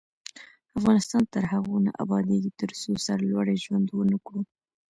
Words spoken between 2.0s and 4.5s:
ابادیږي، ترڅو سرلوړي ژوند ونه کړو.